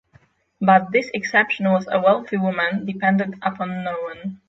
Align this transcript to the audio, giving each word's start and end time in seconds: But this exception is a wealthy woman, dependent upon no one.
But 0.59 0.91
this 0.91 1.11
exception 1.13 1.67
is 1.67 1.85
a 1.87 1.99
wealthy 2.01 2.35
woman, 2.35 2.87
dependent 2.87 3.35
upon 3.43 3.83
no 3.83 3.91
one. 4.01 4.39